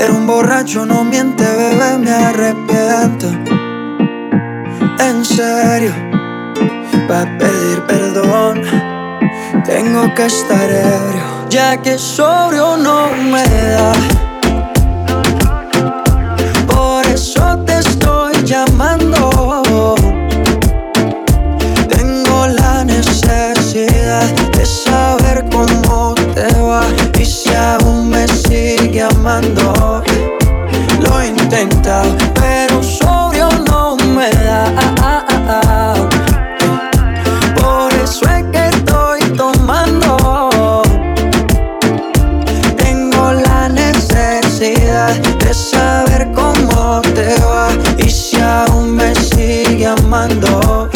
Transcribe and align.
Pero 0.00 0.16
un 0.16 0.26
borracho 0.26 0.86
no 0.86 1.04
miente, 1.04 1.44
bebé, 1.44 1.98
me 1.98 2.10
arrepiento. 2.10 3.26
En 4.98 5.22
serio, 5.22 5.92
para 7.06 7.36
pedir 7.36 7.82
perdón, 7.86 8.62
tengo 9.66 10.14
que 10.14 10.24
estar 10.24 10.70
ebrio, 10.70 11.46
ya 11.50 11.76
que 11.82 11.98
sobrio 11.98 12.78
no 12.78 13.08
me 13.30 13.42
da. 13.42 14.19
Intentado, 31.52 32.16
pero 32.34 32.80
sobrio 32.80 33.48
no 33.66 33.96
me 33.96 34.30
da. 34.30 35.94
Por 37.60 37.92
eso 37.92 38.24
es 38.26 38.44
que 38.52 38.68
estoy 38.68 39.20
tomando. 39.36 40.84
Tengo 42.76 43.32
la 43.32 43.68
necesidad 43.68 45.16
de 45.40 45.52
saber 45.52 46.30
cómo 46.32 47.02
te 47.16 47.34
va 47.40 47.70
y 47.98 48.08
si 48.08 48.40
aún 48.40 48.94
me 48.94 49.12
sigue 49.16 49.88
amando. 49.88 50.88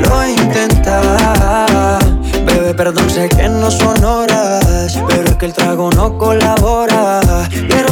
Lo 0.00 0.22
he 0.22 0.32
intentado. 0.32 2.00
Bebé, 2.46 2.74
perdón, 2.74 3.08
sé 3.08 3.28
que 3.28 3.48
no 3.48 3.70
son 3.70 4.02
horas, 4.04 4.98
pero 5.06 5.22
es 5.22 5.36
que 5.36 5.46
el 5.46 5.52
trago 5.52 5.88
no 5.92 6.18
colabora. 6.18 7.20
Quiero 7.68 7.91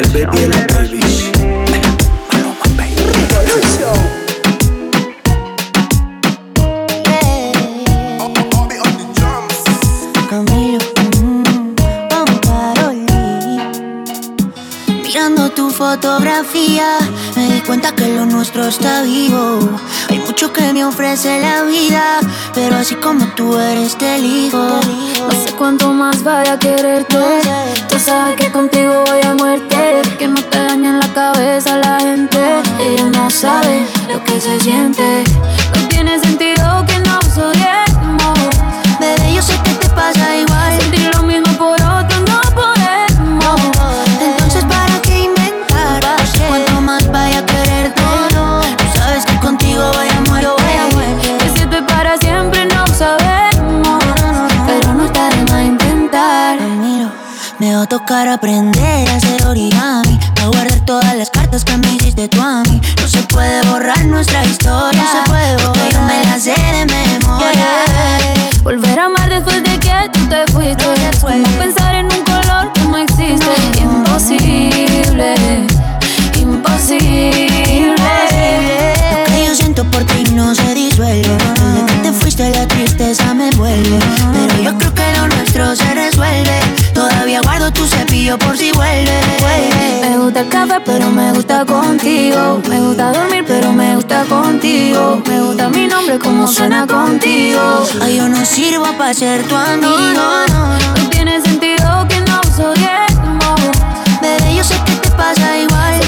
El 0.00 0.08
baby 0.12 0.40
de. 0.46 0.56
Maluma, 2.32 2.66
baby. 2.74 3.04
Camilo, 10.30 10.78
mm, 11.22 11.74
Juan 12.08 12.40
Paroli. 12.40 13.04
Mirando 15.02 15.50
tu 15.50 15.68
fotografía, 15.70 16.98
me 17.36 17.48
di 17.52 17.60
cuenta 17.60 17.94
que 17.94 18.08
lo 18.08 18.24
nuestro 18.24 18.68
está 18.68 19.02
vivo. 19.02 19.58
Hay 20.08 20.18
mucho 20.20 20.50
que 20.50 20.72
me 20.72 20.82
ofrece 20.86 21.42
la 21.42 21.64
vida, 21.64 22.20
pero 22.54 22.76
así 22.76 22.94
como 22.94 23.26
tú 23.34 23.58
eres 23.58 23.98
te 23.98 24.16
elijo. 24.16 24.80
No 25.20 25.30
sé 25.30 25.52
cuánto 25.58 25.92
más 25.92 26.24
vaya 26.24 26.54
a 26.54 26.58
quererte. 26.58 27.18
Tú 27.90 27.98
sabes 27.98 28.36
que 28.36 28.50
contigo 28.50 29.04
voy 29.06 29.20
a 29.22 29.34
muerte. 29.34 29.89
Que 30.20 30.28
no 30.28 30.42
te 30.42 30.58
dañen 30.58 30.98
la 30.98 31.08
cabeza 31.14 31.78
la 31.78 31.98
gente. 31.98 32.38
Ella 32.78 33.08
no 33.08 33.30
sabe 33.30 33.86
lo 34.06 34.22
que 34.22 34.38
se 34.38 34.60
siente. 34.60 35.24
No 35.74 35.88
tiene 35.88 36.18
sentido 36.18 36.79
tocar 57.90 58.28
aprender 58.28 59.10
a 59.10 59.16
hacer 59.16 59.44
origami. 59.46 60.16
A 60.40 60.46
guardar 60.46 60.78
todas 60.86 61.16
las 61.16 61.28
cartas 61.28 61.64
que 61.64 61.76
me 61.76 61.92
hiciste 61.94 62.28
tú 62.28 62.40
a 62.40 62.62
mí. 62.62 62.80
No 63.00 63.08
se 63.08 63.20
puede 63.24 63.66
borrar 63.66 64.04
nuestra 64.04 64.44
historia. 64.44 65.02
No 65.02 65.10
se 65.10 65.28
puede 65.28 65.66
borrar. 65.66 65.92
Yo 65.92 66.00
me 66.02 66.24
la 66.24 66.38
sé 66.38 66.54
de 66.54 66.86
memoria. 66.86 67.66
Volver 68.62 68.96
a 68.96 69.06
amar 69.06 69.28
después 69.28 69.64
de 69.64 69.76
que 69.80 69.92
tú 70.12 70.20
te 70.28 70.46
fuiste. 70.52 70.84
Como 71.20 71.48
pensar 71.58 71.96
en 71.96 72.06
un 72.06 72.22
color 72.22 72.72
que 72.72 72.80
no 72.82 72.96
existe. 72.96 73.54
Imposible, 73.82 75.34
imposible. 76.38 77.96
Lo 79.10 79.34
que 79.34 79.46
yo 79.48 79.54
siento 79.56 79.84
por 79.90 80.04
ti 80.04 80.30
no 80.32 80.54
se 80.54 80.74
disuelve. 80.74 81.36
Desde 81.74 81.86
que 81.86 81.94
te 82.04 82.12
fuiste 82.12 82.50
la 82.50 82.68
tristeza 82.68 83.34
me 83.34 83.50
vuelve. 83.50 83.98
Guardo 87.60 87.72
tu 87.72 87.86
cepillo 87.86 88.38
por 88.38 88.56
si 88.56 88.72
vuelve. 88.72 89.20
Me 90.00 90.16
gusta 90.18 90.40
el 90.40 90.48
café, 90.48 90.80
pero 90.84 91.10
me 91.10 91.32
gusta 91.32 91.64
contigo. 91.66 92.60
Me 92.68 92.80
gusta 92.80 93.12
dormir, 93.12 93.44
pero 93.46 93.72
me 93.72 93.96
gusta 93.96 94.24
contigo. 94.24 95.22
Me 95.26 95.40
gusta 95.42 95.68
mi 95.68 95.86
nombre, 95.86 96.18
como 96.18 96.46
suena 96.46 96.86
contigo. 96.86 97.60
Ay, 98.00 98.16
yo 98.16 98.28
no 98.28 98.44
sirvo 98.44 98.86
para 98.96 99.12
ser 99.12 99.46
tu 99.46 99.54
amigo. 99.54 100.22
No 100.96 101.08
tiene 101.10 101.40
sentido 101.42 102.06
que 102.08 102.20
nos 102.20 102.58
odiemos. 102.58 103.60
Bebé, 104.22 104.54
yo 104.56 104.64
sé 104.64 104.76
que 104.86 104.94
te 104.94 105.10
pasa 105.10 105.58
igual. 105.58 105.99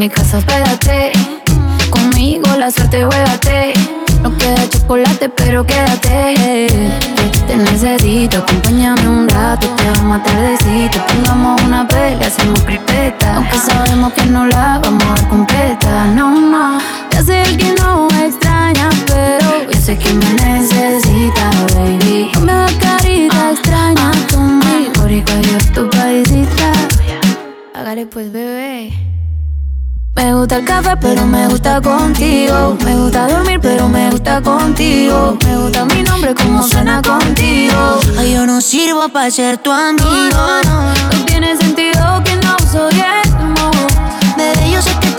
Mi 0.00 0.08
casa, 0.08 0.38
espérate. 0.38 1.12
Conmigo 1.90 2.48
la 2.58 2.70
suerte, 2.70 3.04
juégate. 3.04 3.74
No 4.22 4.34
queda 4.38 4.66
chocolate, 4.70 5.28
pero 5.28 5.62
quédate. 5.66 6.78
Te 7.46 7.54
necesito, 7.54 8.38
acompáñame 8.38 9.06
un 9.06 9.28
rato. 9.28 9.66
Te 9.76 9.88
amo 10.00 10.14
a 10.14 10.22
tardecito. 10.22 10.98
Pongamos 11.06 11.60
una 11.64 11.86
pelea, 11.86 12.26
hacemos 12.26 12.60
cripeta. 12.60 13.36
Aunque 13.36 13.58
sabemos 13.58 14.14
que 14.14 14.24
no 14.24 14.46
la 14.46 14.80
vamos 14.82 15.04
a 15.04 15.08
dar 15.08 15.28
completa. 15.28 16.06
No, 16.16 16.30
no. 16.40 16.78
Ya 17.10 17.22
sé 17.22 17.42
que 17.58 17.74
no 17.78 18.08
extraña, 18.24 18.88
pero 19.06 19.70
yo 19.70 19.78
sé 19.78 19.98
que 19.98 20.14
me 20.14 20.32
necesita, 20.32 21.50
baby. 21.74 21.99
Pues, 28.06 28.32
bebé. 28.32 28.92
Me 30.16 30.34
gusta 30.34 30.56
el 30.56 30.64
café, 30.64 30.96
pero 30.98 31.26
me 31.26 31.46
gusta 31.48 31.82
contigo. 31.82 32.78
Me 32.82 32.96
gusta 32.96 33.28
dormir, 33.28 33.60
pero 33.60 33.88
me 33.88 34.10
gusta 34.10 34.40
contigo. 34.40 35.36
Me 35.44 35.56
gusta 35.58 35.84
mi 35.84 36.02
nombre, 36.02 36.34
como 36.34 36.62
suena 36.62 37.02
contigo. 37.02 38.00
Ay, 38.18 38.32
yo 38.32 38.46
no 38.46 38.62
sirvo 38.62 39.10
para 39.10 39.30
ser 39.30 39.58
tu 39.58 39.70
amigo. 39.70 40.08
No, 40.64 41.24
tiene 41.26 41.54
sentido 41.58 42.22
que 42.24 42.36
no 42.36 42.56
soy 42.72 42.94
el 42.94 43.30
Bebé, 44.36 44.70
yo 44.72 44.80
sé 44.80 44.96
que 45.00 45.09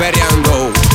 imperial 0.00 0.42
go. 0.44 0.89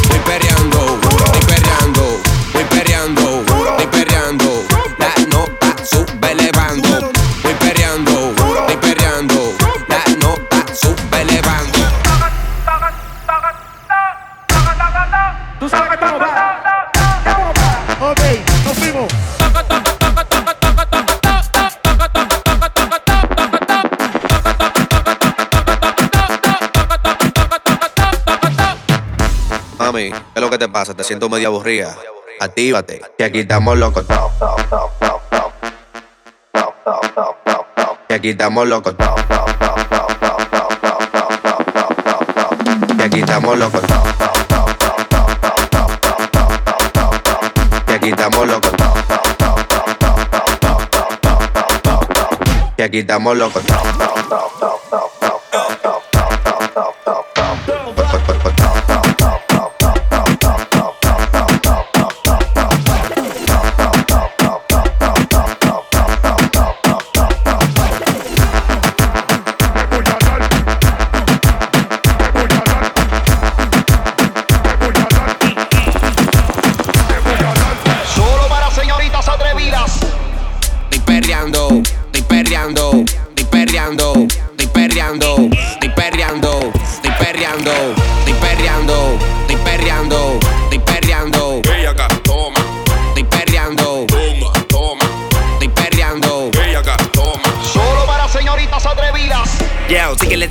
Te 30.96 31.04
siento 31.04 31.30
medio 31.30 31.50
aburrida. 31.50 31.96
Actívate, 32.40 33.02
que 33.18 33.24
aquí 33.24 33.40
estamos 33.40 33.78
locos. 33.78 34.06
Que 38.08 38.14
aquí 38.14 38.30
estamos 38.30 38.68
locos. 38.68 38.96
Que 42.98 43.04
aquí 43.04 43.20
estamos 43.20 43.58
locos. 43.58 43.82
Que 47.88 47.94
aquí 47.94 48.10
estamos 48.10 48.48
locos. 48.48 48.72
Que 52.78 52.84
aquí 52.84 53.00
estamos 53.00 53.38
locos. 53.38 53.64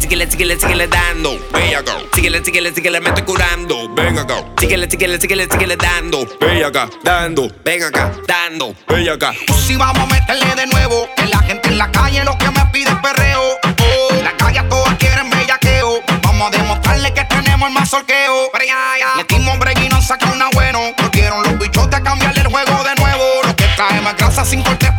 síguele, 0.01 0.31
síguele, 0.31 0.31
síguele, 0.31 0.61
síguele 0.61 0.89
dando. 0.89 1.39
Ve 1.53 1.77
acá. 1.77 1.99
Síguele, 2.15 2.45
síguele, 2.45 2.73
síguele, 2.73 3.01
me 3.01 3.09
estoy 3.09 3.25
curando. 3.25 3.89
Ven 3.95 4.19
acá. 4.19 4.45
Síguele, 4.59 4.91
síguele, 4.91 5.21
síguele, 5.21 5.49
síguele 5.51 5.77
dando. 5.77 6.27
Ve 6.41 6.65
acá, 6.65 6.89
dando. 7.03 7.49
venga 7.65 7.89
acá, 7.89 8.13
dando. 8.27 8.75
Ve 8.89 9.11
acá. 9.11 9.33
Pues 9.47 9.61
si 9.61 9.77
vamos 9.77 10.03
a 10.03 10.07
meterle 10.07 10.55
de 10.55 10.67
nuevo, 10.67 11.09
que 11.17 11.27
la 11.27 11.39
gente 11.41 11.69
en 11.69 11.79
la 11.79 11.91
calle 11.91 12.25
lo 12.25 12.37
que 12.39 12.51
me 12.51 12.65
pide 12.73 12.95
perreo. 13.03 13.43
Oh, 13.63 14.15
la 14.23 14.37
calle 14.37 14.59
a 14.61 14.69
todas 14.69 14.95
quieren 14.99 15.31
bellaqueo. 15.31 16.01
Vamos 16.23 16.49
a 16.49 16.59
demostrarle 16.59 17.13
que 17.13 17.25
tenemos 17.25 17.69
el 17.69 17.75
más 17.75 17.91
solqueo. 17.91 18.51
Metimos 19.17 19.55
hombre 19.55 19.73
y 19.81 19.89
nos 19.89 20.07
sacaron 20.07 20.37
una 20.37 20.51
bueno. 20.51 20.81
Volvieron 20.99 21.43
los 21.43 21.59
bichotes 21.59 22.01
a 22.01 22.03
cambiarle 22.03 22.41
el 22.41 22.49
juego 22.49 22.85
de 22.85 22.95
nuevo. 22.97 23.25
Lo 23.45 23.57
que 23.57 23.65
trae 23.77 24.01
más 24.01 24.17
grasa 24.17 24.45
sin 24.45 24.63
corte 24.63 24.91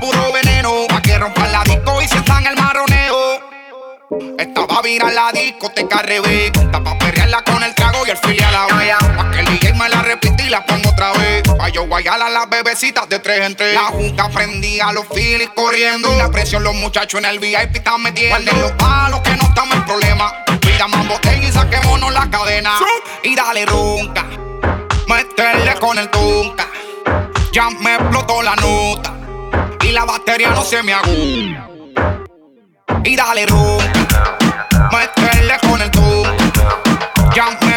pa' 4.75 4.81
virar 4.81 5.13
la 5.13 5.31
discoteca 5.31 5.99
al 5.99 6.05
revés. 6.05 6.51
Pa' 6.71 6.97
perrearla 6.97 7.41
con 7.43 7.63
el 7.63 7.73
trago 7.73 8.05
y 8.05 8.09
el 8.09 8.17
fili 8.17 8.43
a 8.43 8.51
la 8.51 8.65
vez. 8.75 8.95
Pa' 9.15 9.31
que 9.31 9.39
el 9.39 9.45
DJ 9.45 9.73
me 9.73 9.87
la 9.87 10.01
repite 10.01 10.43
y 10.43 10.49
la 10.49 10.65
pongo 10.65 10.89
otra 10.89 11.13
vez. 11.13 11.43
Pa' 11.57 11.69
yo 11.69 11.87
guayala 11.87 12.29
las 12.29 12.49
bebecitas 12.49 13.07
de 13.07 13.19
tres 13.19 13.39
en 13.41 13.55
tres. 13.55 13.73
La 13.73 13.85
junta 13.85 14.29
prendía 14.29 14.91
los 14.91 15.05
filis 15.07 15.49
corriendo. 15.55 16.13
La 16.17 16.29
presión 16.29 16.63
los 16.63 16.75
muchachos 16.75 17.19
en 17.19 17.25
el 17.25 17.39
VIP 17.39 17.77
están 17.77 18.01
metiendo. 18.01 18.35
Guarden 18.35 18.61
los 18.61 18.71
palos 18.73 19.21
que 19.21 19.35
no 19.35 19.43
estamos 19.43 19.75
en 19.75 19.85
problema. 19.85 20.33
Pidamos 20.59 21.07
botella 21.07 21.47
y 21.47 21.51
saquémonos 21.51 22.13
la 22.13 22.29
cadena. 22.29 22.77
Y 23.23 23.35
dale 23.35 23.65
ronca. 23.65 24.25
Meterle 25.07 25.75
con 25.75 25.97
el 25.97 26.09
tunca. 26.09 26.67
Ya 27.53 27.69
me 27.69 27.95
explotó 27.95 28.41
la 28.41 28.55
nota. 28.57 29.13
Y 29.81 29.91
la 29.91 30.03
batería 30.03 30.49
no 30.49 30.63
se 30.63 30.83
me 30.83 30.93
agula. 30.93 31.69
Y 33.05 33.15
dale 33.15 33.45
ronca 33.45 34.04
jump. 37.35 37.74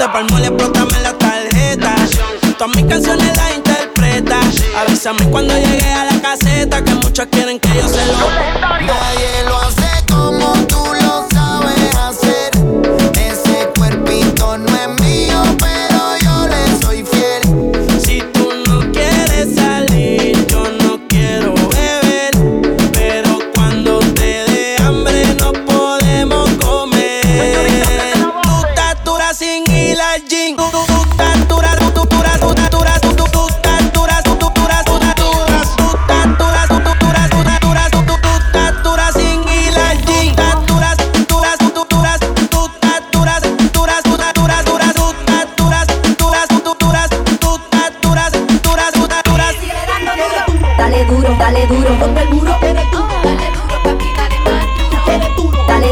Te 0.00 0.08
palmo, 0.08 0.38
le 0.38 0.46
explótame 0.46 0.98
la 1.02 1.12
tarjeta. 1.12 1.94
Todas 2.56 2.74
mis 2.74 2.86
canciones 2.86 3.36
las 3.36 3.54
interpreta. 3.54 4.40
Avísame 4.78 5.26
cuando 5.26 5.52
llegue 5.54 5.92
a 5.92 6.06
la 6.06 6.22
caseta, 6.22 6.82
que 6.82 6.94
muchos 6.94 7.26
quieren 7.26 7.60
que 7.60 7.68
yo 7.68 7.86
se 7.86 8.06
lo. 8.06 8.59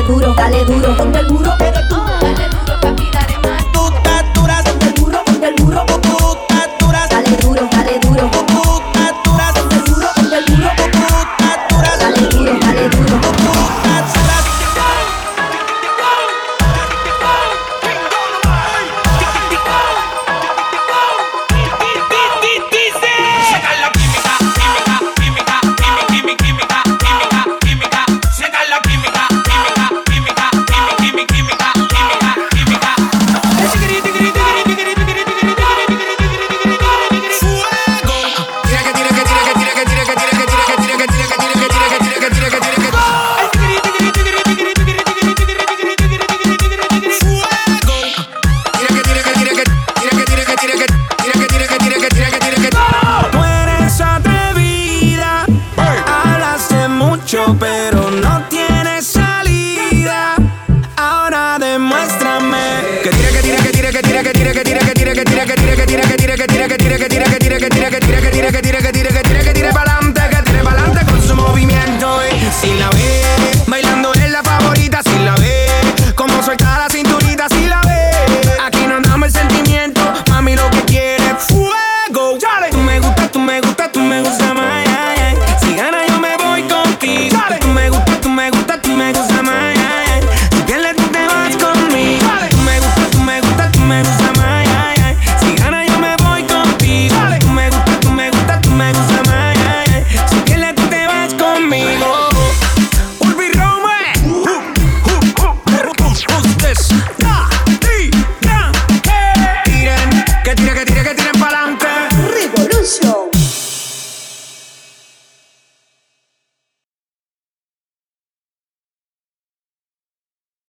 Duro, 0.08 0.32
dale 0.32 0.64
duro 0.64 0.96
contra 0.96 1.20
el 1.20 1.28
muro, 1.28 1.52
pero 1.58 1.86
tú 1.86 1.96